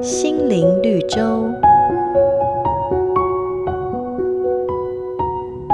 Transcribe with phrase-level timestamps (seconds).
[0.00, 1.48] 心灵绿洲。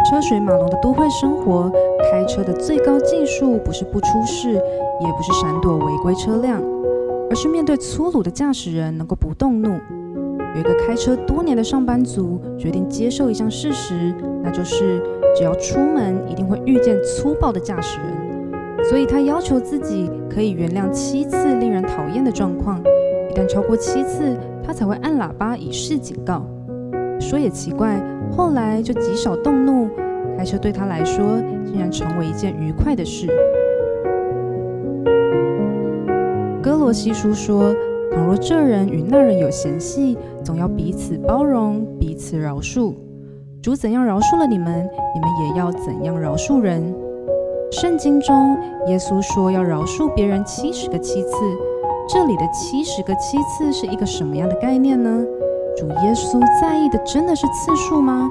[0.08, 1.70] 车水马龙的都会生活，
[2.10, 6.60] 开车的最高技术不是不出事，也不是闪躲违规车辆，
[7.30, 9.68] 而是面对粗鲁的驾驶人能够不动怒。
[10.54, 14.12] 有一个开车多年的上班族决定接受一项事实，
[14.42, 15.00] 那就是
[15.36, 18.29] 只要出门一定会遇见粗暴的驾驶人，
[18.90, 22.82] 所以他要求自己可以原谅七次令人讨厌的状况，
[23.30, 26.44] 一旦超过七次，他才会按喇叭以示警告。
[27.20, 29.88] 说也奇怪，后来就极少动怒，
[30.36, 33.28] 开车对他来说竟然成为一件愉快的事。
[36.60, 37.72] 哥罗西书说。
[38.12, 42.92] 倘若这人与那人有嫌隙，总要彼此包容，彼此饶恕。
[43.62, 44.66] 主怎样饶恕了你们，
[45.14, 46.82] 你们也要怎样饶恕人。
[47.70, 51.30] 圣经中，耶稣说要饶恕别人七十个七次。
[52.08, 55.24] 这里的七十个七次是一个什么样的概念呢？
[55.76, 58.28] 主耶稣在意的真的是次数吗？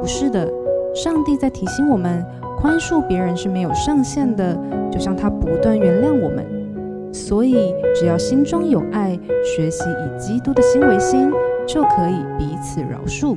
[0.00, 0.50] 不是的，
[0.94, 2.24] 上帝在提醒我们，
[2.58, 4.58] 宽恕别人是没有上限的，
[4.90, 7.12] 就像他不断原谅我们。
[7.12, 11.30] 所以，只要心中有爱，学习以基督的心为心，
[11.66, 13.36] 就可以彼此饶恕。